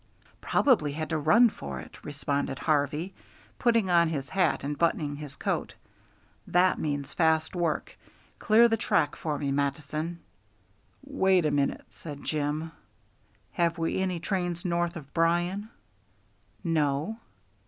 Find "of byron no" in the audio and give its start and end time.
14.95-17.19